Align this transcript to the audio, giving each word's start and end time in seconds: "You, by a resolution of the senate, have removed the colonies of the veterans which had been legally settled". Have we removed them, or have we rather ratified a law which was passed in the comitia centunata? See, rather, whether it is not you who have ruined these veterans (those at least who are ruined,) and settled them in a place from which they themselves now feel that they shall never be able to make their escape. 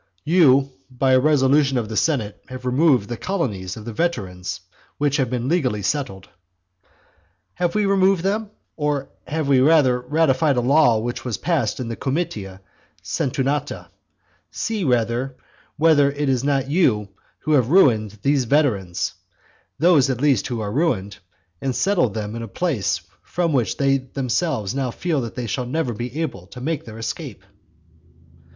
"You, 0.25 0.71
by 0.89 1.11
a 1.13 1.19
resolution 1.19 1.77
of 1.77 1.87
the 1.87 1.95
senate, 1.95 2.41
have 2.47 2.65
removed 2.65 3.07
the 3.07 3.17
colonies 3.17 3.77
of 3.77 3.85
the 3.85 3.93
veterans 3.93 4.61
which 4.97 5.17
had 5.17 5.29
been 5.29 5.47
legally 5.47 5.83
settled". 5.83 6.27
Have 7.53 7.75
we 7.75 7.85
removed 7.85 8.23
them, 8.23 8.49
or 8.75 9.09
have 9.27 9.47
we 9.47 9.59
rather 9.59 9.99
ratified 9.99 10.57
a 10.57 10.61
law 10.61 10.97
which 10.97 11.23
was 11.23 11.37
passed 11.37 11.79
in 11.79 11.87
the 11.87 11.95
comitia 11.95 12.61
centunata? 13.03 13.89
See, 14.49 14.83
rather, 14.83 15.35
whether 15.77 16.11
it 16.11 16.29
is 16.29 16.43
not 16.43 16.67
you 16.67 17.09
who 17.41 17.51
have 17.51 17.69
ruined 17.69 18.17
these 18.23 18.45
veterans 18.45 19.13
(those 19.77 20.09
at 20.09 20.19
least 20.19 20.47
who 20.47 20.61
are 20.61 20.71
ruined,) 20.71 21.19
and 21.61 21.75
settled 21.75 22.15
them 22.15 22.35
in 22.35 22.41
a 22.41 22.47
place 22.47 23.01
from 23.21 23.53
which 23.53 23.77
they 23.77 23.97
themselves 23.99 24.73
now 24.73 24.89
feel 24.89 25.21
that 25.21 25.35
they 25.35 25.45
shall 25.45 25.67
never 25.67 25.93
be 25.93 26.21
able 26.23 26.47
to 26.47 26.59
make 26.59 26.85
their 26.85 26.97
escape. 26.97 27.43